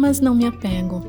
[0.00, 1.02] mas não me apego.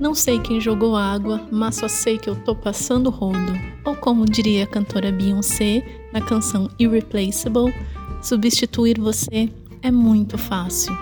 [0.00, 3.52] Não sei quem jogou água, mas só sei que eu tô passando rodo.
[3.84, 7.74] Ou como diria a cantora Beyoncé na canção Irreplaceable,
[8.22, 10.96] substituir você é muito fácil.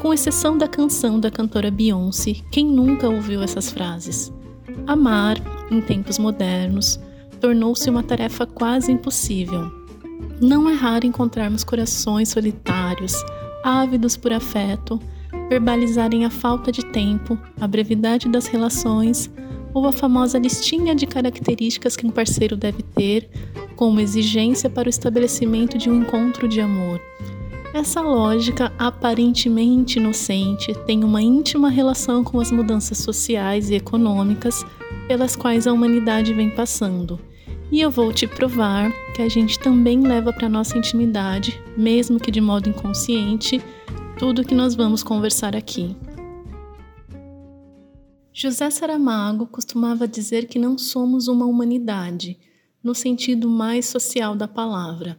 [0.00, 4.32] Com exceção da canção da cantora Beyoncé, quem nunca ouviu essas frases?
[4.86, 5.36] Amar,
[5.70, 6.98] em tempos modernos,
[7.38, 9.70] tornou-se uma tarefa quase impossível.
[10.40, 13.14] Não é raro encontrarmos corações solitários,
[13.62, 14.98] ávidos por afeto,
[15.52, 19.30] verbalizarem a falta de tempo, a brevidade das relações
[19.74, 23.28] ou a famosa listinha de características que um parceiro deve ter
[23.76, 26.98] como exigência para o estabelecimento de um encontro de amor.
[27.74, 34.64] Essa lógica aparentemente inocente tem uma íntima relação com as mudanças sociais e econômicas
[35.06, 37.20] pelas quais a humanidade vem passando.
[37.70, 42.30] E eu vou te provar que a gente também leva para nossa intimidade, mesmo que
[42.30, 43.62] de modo inconsciente,
[44.18, 45.96] tudo que nós vamos conversar aqui.
[48.32, 52.38] José Saramago costumava dizer que não somos uma humanidade,
[52.82, 55.18] no sentido mais social da palavra,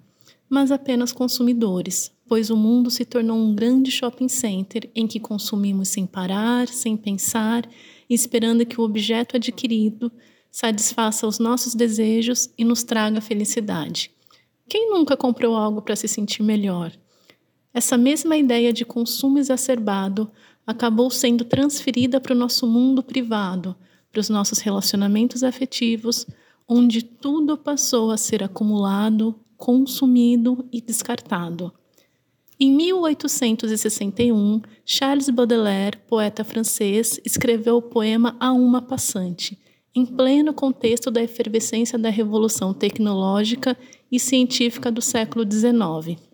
[0.50, 5.90] mas apenas consumidores, pois o mundo se tornou um grande shopping center em que consumimos
[5.90, 7.70] sem parar, sem pensar,
[8.10, 10.12] esperando que o objeto adquirido
[10.52, 14.12] satisfaça os nossos desejos e nos traga felicidade.
[14.68, 16.92] Quem nunca comprou algo para se sentir melhor?
[17.74, 20.30] Essa mesma ideia de consumo exacerbado
[20.66, 23.76] acabou sendo transferida para o nosso mundo privado,
[24.12, 26.28] para os nossos relacionamentos afetivos,
[26.68, 31.74] onde tudo passou a ser acumulado, consumido e descartado.
[32.60, 39.58] Em 1861, Charles Baudelaire, poeta francês, escreveu o poema A Uma Passante,
[39.96, 43.76] em pleno contexto da efervescência da revolução tecnológica
[44.12, 46.33] e científica do século XIX.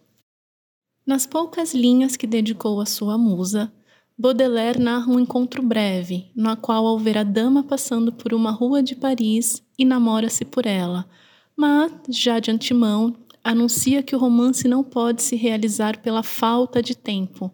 [1.10, 3.74] Nas poucas linhas que dedicou à sua musa,
[4.16, 8.84] Baudelaire narra um encontro breve, no qual ao ver a dama passando por uma rua
[8.84, 11.10] de Paris, enamora-se por ela,
[11.58, 16.96] mas, já de antemão, anuncia que o romance não pode se realizar pela falta de
[16.96, 17.52] tempo,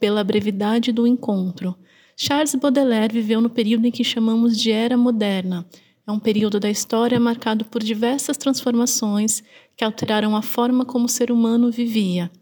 [0.00, 1.76] pela brevidade do encontro.
[2.16, 5.64] Charles Baudelaire viveu no período em que chamamos de Era Moderna.
[6.04, 9.44] É um período da história marcado por diversas transformações
[9.76, 12.32] que alteraram a forma como o ser humano vivia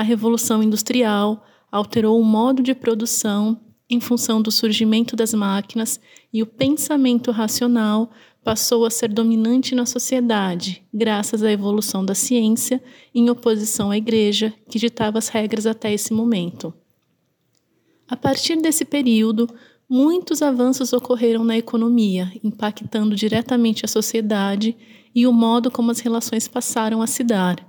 [0.00, 6.00] a Revolução Industrial alterou o modo de produção em função do surgimento das máquinas
[6.32, 8.10] e o pensamento racional
[8.42, 12.82] passou a ser dominante na sociedade, graças à evolução da ciência,
[13.14, 16.72] em oposição à Igreja, que ditava as regras até esse momento.
[18.08, 19.50] A partir desse período,
[19.86, 24.74] muitos avanços ocorreram na economia, impactando diretamente a sociedade
[25.14, 27.68] e o modo como as relações passaram a se dar.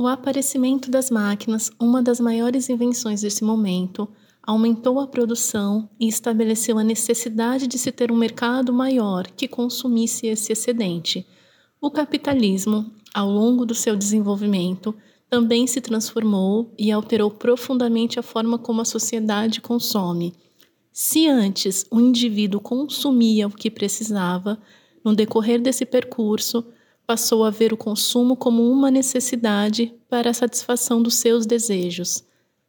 [0.00, 4.08] O aparecimento das máquinas, uma das maiores invenções desse momento,
[4.40, 10.28] aumentou a produção e estabeleceu a necessidade de se ter um mercado maior que consumisse
[10.28, 11.26] esse excedente.
[11.80, 14.94] O capitalismo, ao longo do seu desenvolvimento,
[15.28, 20.32] também se transformou e alterou profundamente a forma como a sociedade consome.
[20.92, 24.60] Se antes o indivíduo consumia o que precisava,
[25.04, 26.64] no decorrer desse percurso,
[27.08, 32.22] passou a ver o consumo como uma necessidade para a satisfação dos seus desejos.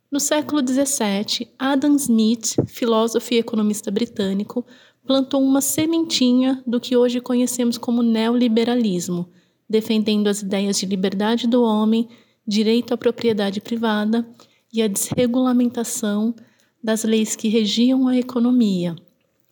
[0.09, 4.65] No século XVII, Adam Smith, filósofo e economista britânico,
[5.05, 9.29] plantou uma sementinha do que hoje conhecemos como neoliberalismo,
[9.69, 12.07] defendendo as ideias de liberdade do homem,
[12.47, 14.25] direito à propriedade privada
[14.71, 16.33] e a desregulamentação
[16.81, 18.95] das leis que regiam a economia.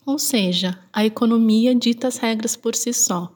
[0.05, 3.35] Ou seja, a economia dita as regras por si só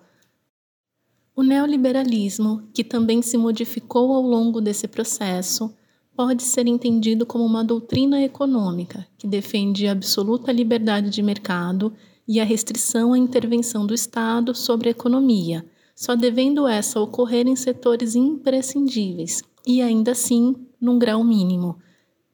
[1.41, 5.73] o neoliberalismo, que também se modificou ao longo desse processo,
[6.15, 11.93] pode ser entendido como uma doutrina econômica que defende a absoluta liberdade de mercado
[12.27, 15.65] e a restrição à intervenção do Estado sobre a economia,
[15.95, 21.79] só devendo essa ocorrer em setores imprescindíveis e ainda assim num grau mínimo.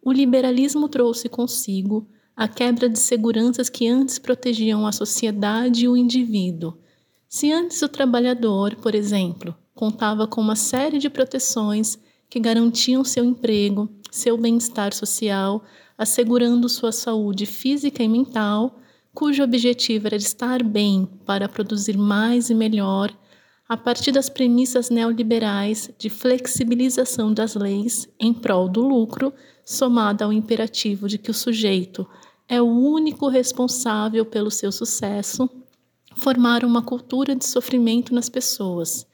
[0.04, 2.06] O liberalismo trouxe consigo
[2.36, 6.78] a quebra de seguranças que antes protegiam a sociedade e o indivíduo
[7.30, 11.98] se antes o trabalhador, por exemplo, contava com uma série de proteções
[12.30, 15.64] que garantiam seu emprego, seu bem-estar social,
[15.98, 18.80] assegurando sua saúde física e mental,
[19.14, 23.12] cujo objetivo era estar bem para produzir mais e melhor,
[23.68, 29.34] a partir das premissas neoliberais de flexibilização das leis em prol do lucro,
[29.66, 32.08] somada ao imperativo de que o sujeito
[32.48, 35.50] é o único responsável pelo seu sucesso,
[36.18, 39.06] formaram uma cultura de sofrimento nas pessoas,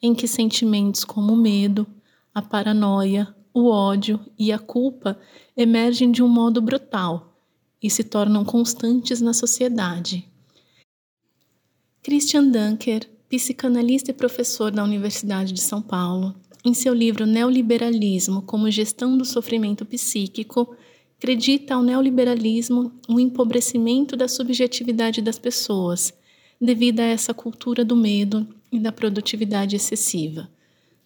[0.00, 1.86] em que sentimentos como o medo,
[2.34, 5.18] a paranoia, o ódio e a culpa
[5.56, 7.36] emergem de um modo brutal,
[7.82, 10.26] e se tornam constantes na sociedade.
[12.02, 16.34] Christian Dunker, psicanalista e professor da Universidade de São Paulo,
[16.64, 20.74] em seu livro Neoliberalismo como Gestão do Sofrimento Psíquico,
[21.18, 26.12] acredita ao neoliberalismo o empobrecimento da subjetividade das pessoas,
[26.64, 30.48] devido a essa cultura do medo e da produtividade excessiva.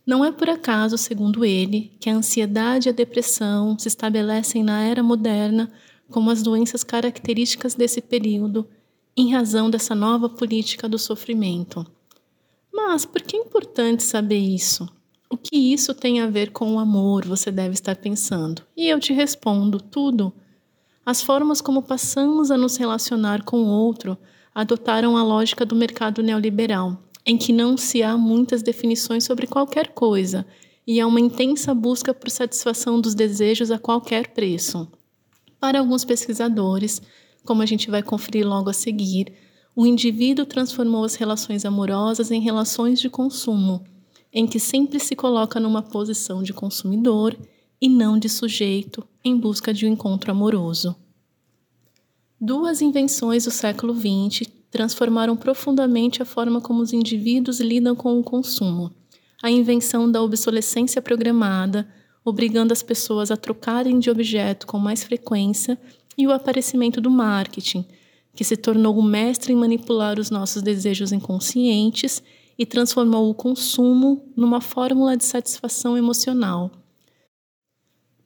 [0.06, 4.82] Não é por acaso, segundo ele, que a ansiedade e a depressão se estabelecem na
[4.82, 5.70] era moderna
[6.10, 8.66] como as doenças características desse período,
[9.14, 11.84] em razão dessa nova política do sofrimento.
[12.72, 14.88] Mas por que é importante saber isso?
[15.28, 18.62] O que isso tem a ver com o amor, você deve estar pensando.
[18.75, 20.32] E eu te respondo: tudo.
[21.04, 24.16] As formas como passamos a nos relacionar com o outro
[24.54, 29.88] adotaram a lógica do mercado neoliberal, em que não se há muitas definições sobre qualquer
[29.88, 30.46] coisa
[30.86, 34.88] e há uma intensa busca por satisfação dos desejos a qualquer preço.
[35.60, 37.02] Para alguns pesquisadores,
[37.44, 39.32] como a gente vai conferir logo a seguir,
[39.76, 43.84] o indivíduo transformou as relações amorosas em relações de consumo,
[44.32, 47.36] em que sempre se coloca numa posição de consumidor
[47.80, 50.96] e não de sujeito em busca de um encontro amoroso.
[52.40, 58.23] Duas invenções do século XX transformaram profundamente a forma como os indivíduos lidam com o
[58.23, 58.93] consumo.
[59.43, 61.88] A invenção da obsolescência programada,
[62.25, 65.76] obrigando as pessoas a trocarem de objeto com mais frequência,
[66.17, 67.85] e o aparecimento do marketing,
[68.37, 72.23] que se tornou o mestre em manipular os nossos desejos inconscientes
[72.56, 76.70] e transformou o consumo numa fórmula de satisfação emocional.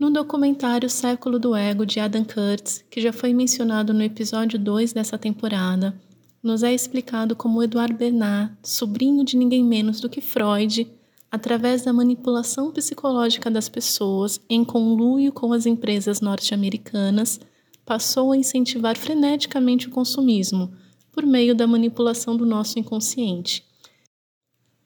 [0.03, 4.93] No documentário Século do Ego de Adam Kurtz, que já foi mencionado no episódio 2
[4.93, 5.95] dessa temporada,
[6.43, 10.91] nos é explicado como Eduard Bernard, sobrinho de ninguém menos do que Freud,
[11.31, 17.39] através da manipulação psicológica das pessoas em conluio com as empresas norte-americanas,
[17.87, 20.73] passou a incentivar freneticamente o consumismo
[21.13, 23.65] por meio da manipulação do nosso inconsciente.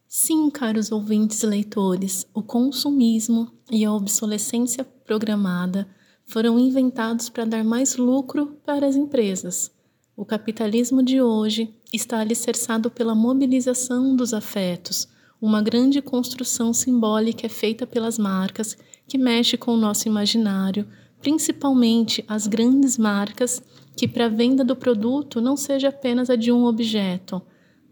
[0.08, 5.86] Sim, caros ouvintes e leitores, o consumismo e a obsolescência programada
[6.24, 9.70] foram inventados para dar mais lucro para as empresas.
[10.16, 15.08] O capitalismo de hoje está alicerçado pela mobilização dos afetos,
[15.40, 18.76] uma grande construção simbólica é feita pelas marcas
[19.06, 20.88] que mexe com o nosso imaginário,
[21.20, 23.62] principalmente as grandes marcas
[23.94, 27.42] que para a venda do produto não seja apenas a de um objeto,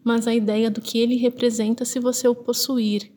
[0.05, 3.11] mas a ideia do que ele representa se você o possuir,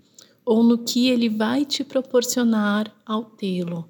[0.46, 3.90] ou no que ele vai te proporcionar ao tê-lo.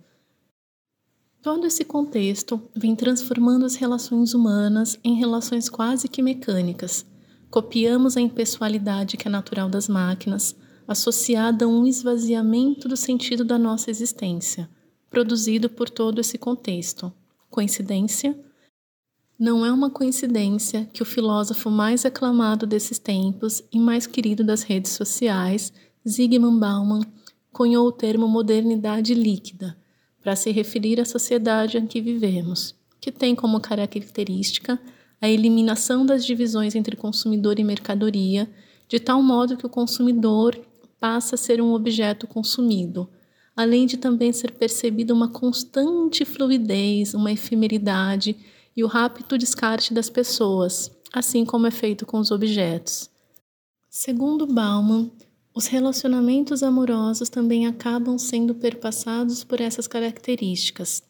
[1.42, 7.06] Todo esse contexto vem transformando as relações humanas em relações quase que mecânicas.
[7.50, 10.56] Copiamos a impessoalidade que é natural das máquinas,
[10.88, 14.70] associada a um esvaziamento do sentido da nossa existência,
[15.10, 17.14] produzido por todo esse contexto.
[17.50, 18.38] Coincidência?
[19.40, 24.64] Não é uma coincidência que o filósofo mais aclamado desses tempos e mais querido das
[24.64, 25.72] redes sociais,
[26.08, 27.02] Zygmunt Bauman,
[27.54, 29.78] cunhou o termo modernidade líquida
[30.24, 34.80] para se referir à sociedade em que vivemos, que tem como característica
[35.22, 38.50] a eliminação das divisões entre consumidor e mercadoria,
[38.88, 40.60] de tal modo que o consumidor
[41.00, 43.08] passa a ser um objeto consumido,
[43.56, 48.36] além de também ser percebida uma constante fluidez, uma efemeridade
[48.78, 53.10] e o rápido descarte das pessoas, assim como é feito com os objetos.
[53.90, 55.10] Segundo Bauman,
[55.52, 61.02] os relacionamentos amorosos também acabam sendo perpassados por essas características.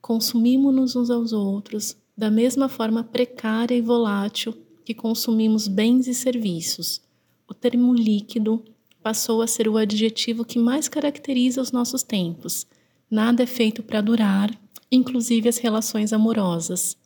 [0.00, 4.52] Consumimos-nos uns aos outros da mesma forma precária e volátil
[4.84, 7.00] que consumimos bens e serviços.
[7.48, 8.64] O termo líquido
[9.00, 12.66] passou a ser o adjetivo que mais caracteriza os nossos tempos.
[13.08, 14.50] Nada é feito para durar,
[14.90, 16.96] inclusive as relações amorosas.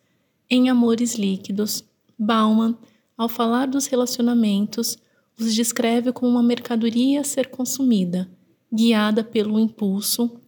[0.49, 1.83] Em Amores Líquidos,
[2.17, 2.77] Bauman,
[3.19, 4.97] ao falar dos relacionamentos,
[5.37, 8.31] os descreve como uma mercadoria a ser consumida,
[8.73, 10.41] guiada pelo impulso,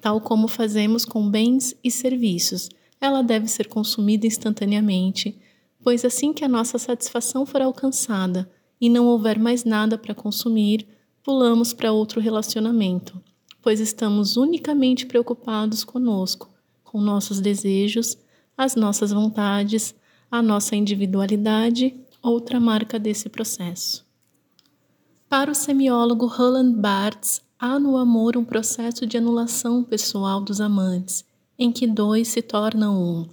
[0.00, 2.68] tal como fazemos com bens e serviços.
[3.00, 5.36] Ela deve ser consumida instantaneamente,
[5.82, 8.48] pois assim que a nossa satisfação for alcançada
[8.80, 10.86] e não houver mais nada para consumir,
[11.24, 13.20] pulamos para outro relacionamento,
[13.60, 16.48] pois estamos unicamente preocupados conosco,
[16.84, 18.16] com nossos desejos,
[18.60, 19.94] as nossas vontades,
[20.30, 24.04] a nossa individualidade, outra marca desse processo.
[25.30, 31.24] Para o semiólogo Roland Barthes, há no amor um processo de anulação pessoal dos amantes,
[31.58, 33.26] em que dois se tornam um.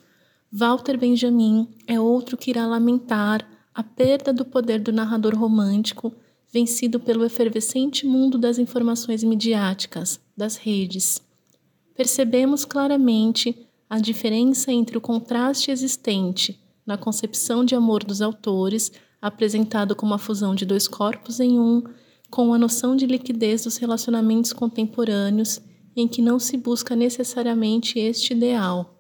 [0.50, 6.14] Walter Benjamin é outro que irá lamentar a perda do poder do narrador romântico,
[6.50, 11.22] vencido pelo efervescente mundo das informações midiáticas, das redes.
[11.94, 18.92] Percebemos claramente a diferença entre o contraste existente na concepção de amor dos autores,
[19.22, 21.84] apresentado como a fusão de dois corpos em um,
[22.30, 25.62] com a noção de liquidez dos relacionamentos contemporâneos,
[25.96, 28.94] em que não se busca necessariamente este ideal.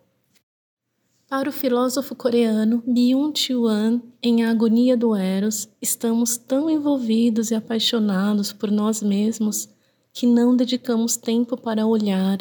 [1.29, 8.53] Para o filósofo coreano Byung-Chul em A Agonia do Eros, estamos tão envolvidos e apaixonados
[8.53, 9.67] por nós mesmos
[10.13, 12.39] que não dedicamos tempo para olhar,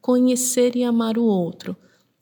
[0.00, 1.74] conhecer e amar o outro,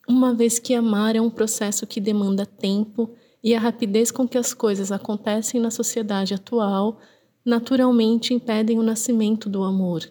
[0.09, 3.11] uma vez que amar é um processo que demanda tempo
[3.43, 6.99] e a rapidez com que as coisas acontecem na sociedade atual
[7.45, 10.09] naturalmente impedem o nascimento do amor.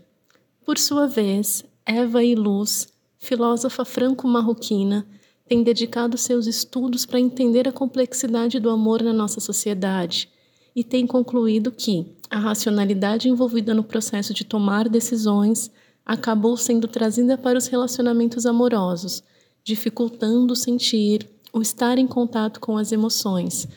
[0.65, 5.07] Por sua vez, Eva e Luz, filósofa franco-marroquina,
[5.47, 10.29] tem dedicado seus estudos para entender a complexidade do amor na nossa sociedade
[10.75, 15.69] e tem concluído que a racionalidade envolvida no processo de tomar decisões
[16.05, 19.23] acabou sendo trazida para os relacionamentos amorosos,
[19.63, 23.67] dificultando sentir, o estar em contato com as emoções.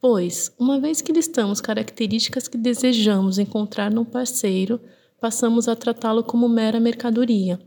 [0.00, 4.80] Pois, uma vez que listamos características que desejamos encontrar num parceiro,
[5.20, 7.60] passamos a tratá-lo como mera mercadoria,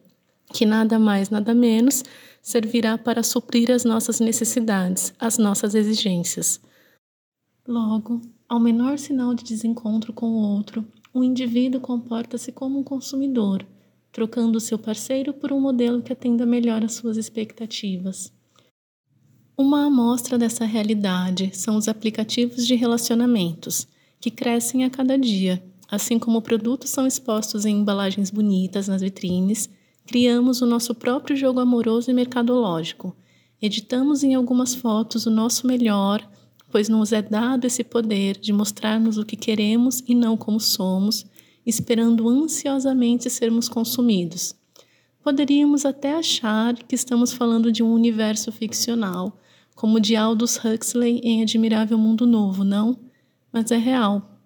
[0.54, 2.04] que nada mais, nada menos
[2.42, 6.60] servirá para suprir as nossas necessidades, as nossas exigências.
[7.68, 13.66] Logo, ao menor sinal de desencontro com o outro, o indivíduo comporta-se como um consumidor,
[14.12, 18.32] trocando seu parceiro por um modelo que atenda melhor às suas expectativas.
[19.58, 23.88] Uma amostra dessa realidade são os aplicativos de relacionamentos,
[24.20, 29.70] que crescem a cada dia, assim como produtos são expostos em embalagens bonitas nas vitrines
[30.06, 33.16] criamos o nosso próprio jogo amoroso e mercadológico.
[33.62, 36.28] Editamos em algumas fotos o nosso melhor,
[36.70, 41.26] pois nos é dado esse poder de mostrarmos o que queremos e não como somos,
[41.66, 44.56] esperando ansiosamente sermos consumidos.
[45.24, 49.38] Poderíamos até achar que estamos falando de um universo ficcional,
[49.76, 52.98] como o de Aldous Huxley em Admirável Mundo Novo, não?
[53.54, 54.40] Mas é real.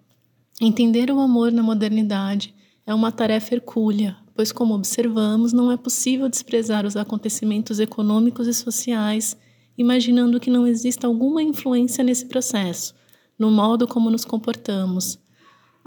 [0.60, 2.54] Entender o amor na modernidade
[2.86, 8.54] é uma tarefa hercúlea, pois, como observamos, não é possível desprezar os acontecimentos econômicos e
[8.54, 9.36] sociais,
[9.76, 12.94] imaginando que não exista alguma influência nesse processo,
[13.38, 15.18] no modo como nos comportamos.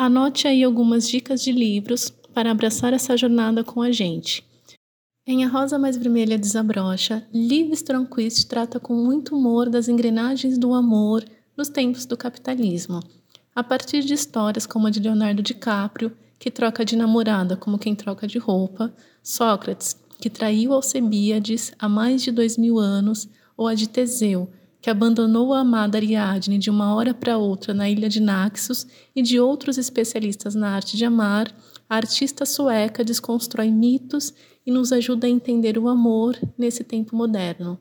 [0.01, 4.45] Anote aí algumas dicas de livros para abraçar essa jornada com a gente.
[5.27, 10.73] Em A Rosa Mais Vermelha Desabrocha, Liv Stromquist trata com muito humor das engrenagens do
[10.73, 11.25] amor
[11.57, 13.01] nos tempos do capitalismo,
[13.53, 17.93] a partir de histórias como a de Leonardo DiCaprio que troca de namorada como quem
[17.93, 23.27] troca de roupa, Sócrates, que traiu Alcebíades há mais de dois mil anos,
[23.57, 24.49] ou a de Teseu,
[24.81, 29.21] que abandonou a amada Ariadne de uma hora para outra na ilha de Naxos, e
[29.21, 31.53] de outros especialistas na arte de amar,
[31.89, 34.33] a artista sueca desconstrói mitos
[34.65, 37.79] e nos ajuda a entender o amor nesse tempo moderno.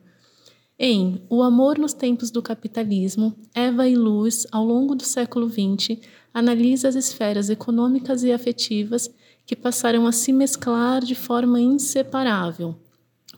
[0.77, 5.99] Em O Amor nos Tempos do Capitalismo, Eva e Luz, ao longo do século XX,
[6.33, 9.09] analisa as esferas econômicas e afetivas
[9.45, 12.75] que passaram a se mesclar de forma inseparável.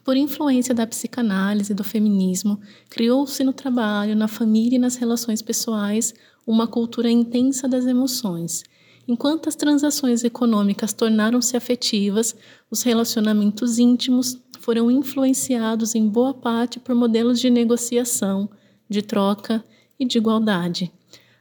[0.04, 5.40] Por influência da psicanálise e do feminismo, criou-se no trabalho, na família e nas relações
[5.40, 6.12] pessoais
[6.46, 8.64] uma cultura intensa das emoções.
[9.06, 12.34] Enquanto as transações econômicas tornaram-se afetivas,
[12.70, 18.48] os relacionamentos íntimos foram influenciados em boa parte por modelos de negociação,
[18.88, 19.64] de troca
[19.98, 20.92] e de igualdade.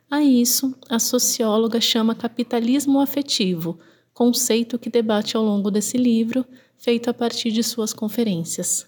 [0.10, 3.80] A isso, a socióloga chama capitalismo afetivo,
[4.14, 6.46] conceito que debate ao longo desse livro,
[6.82, 8.88] feito a partir de suas conferências.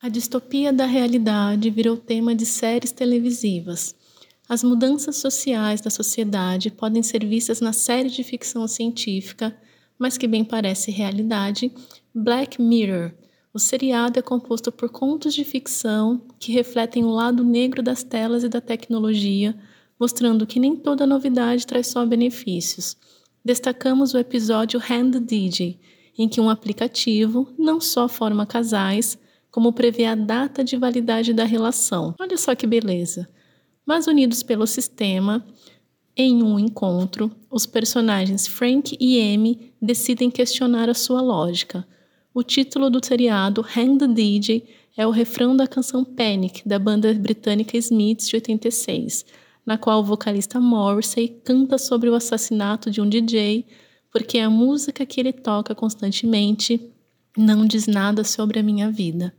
[0.00, 3.94] A distopia da realidade virou tema de séries televisivas.
[4.48, 9.56] As mudanças sociais da sociedade podem ser vistas na série de ficção científica
[10.02, 11.72] mas que bem parece realidade,
[12.12, 13.12] Black Mirror.
[13.54, 18.42] O seriado é composto por contos de ficção que refletem o lado negro das telas
[18.42, 19.56] e da tecnologia,
[20.00, 22.96] mostrando que nem toda novidade traz só benefícios.
[23.44, 25.78] Destacamos o episódio Hand DJ,
[26.18, 29.18] em que um aplicativo não só forma casais,
[29.50, 32.14] como prevê a data de validade da relação.
[32.18, 33.28] Olha só que beleza!
[33.84, 35.44] Mas unidos pelo sistema,
[36.16, 41.86] em um encontro, os personagens Frank e Amy decidem questionar a sua lógica.
[42.34, 47.12] O título do seriado, Hang the DJ, é o refrão da canção Panic, da banda
[47.14, 49.24] britânica Smiths de 86,
[49.64, 53.64] na qual o vocalista Morrissey canta sobre o assassinato de um DJ,
[54.12, 56.92] porque a música que ele toca constantemente
[57.36, 59.34] não diz nada sobre a minha vida.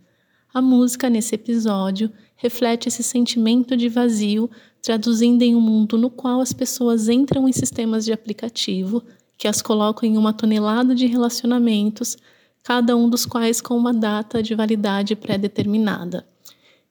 [0.51, 4.49] A música nesse episódio reflete esse sentimento de vazio,
[4.81, 9.03] traduzindo em um mundo no qual as pessoas entram em sistemas de aplicativo
[9.37, 12.17] que as colocam em uma tonelada de relacionamentos,
[12.63, 16.25] cada um dos quais com uma data de validade pré-determinada.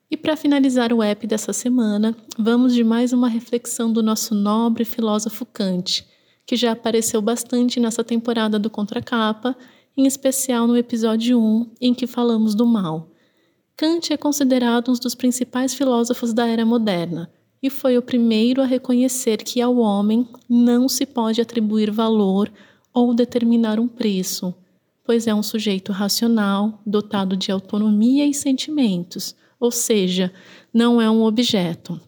[0.09, 4.85] E para finalizar o app dessa semana, vamos de mais uma reflexão do nosso nobre
[4.85, 6.05] filósofo Kant,
[6.45, 9.55] que já apareceu bastante nessa temporada do Contracapa,
[9.95, 13.09] em especial no episódio 1, em que falamos do mal.
[13.75, 17.31] Kant é considerado um dos principais filósofos da era moderna
[17.61, 22.51] e foi o primeiro a reconhecer que ao homem não se pode atribuir valor
[22.93, 24.53] ou determinar um preço,
[25.03, 30.31] pois é um sujeito racional, dotado de autonomia e sentimentos, ou seja,
[30.73, 31.99] não é um objeto.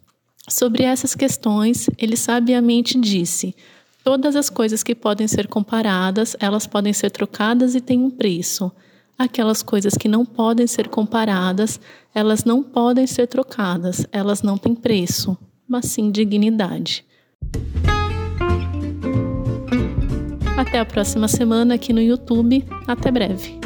[0.48, 3.56] Sobre essas questões, ele sabiamente disse:
[4.06, 8.72] todas as coisas que podem ser comparadas, elas podem ser trocadas e têm um preço.
[9.18, 11.80] Aquelas coisas que não podem ser comparadas,
[12.14, 15.36] elas não podem ser trocadas, elas não têm preço,
[15.68, 17.04] mas sim dignidade.
[20.56, 22.64] Até a próxima semana aqui no YouTube.
[22.88, 23.60] Até breve.